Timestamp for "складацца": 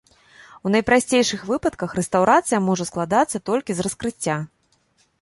2.93-3.45